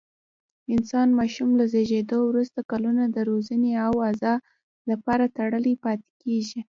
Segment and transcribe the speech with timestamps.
[0.73, 4.33] انسان ماشوم له زېږېدو وروسته کلونه د روزنې او غذا
[4.89, 6.59] لپاره تړلی پاتې کېږي.